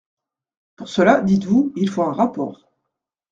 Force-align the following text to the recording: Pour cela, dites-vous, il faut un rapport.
Pour 0.77 0.89
cela, 0.89 1.21
dites-vous, 1.21 1.73
il 1.75 1.87
faut 1.87 2.01
un 2.01 2.11
rapport. 2.13 2.67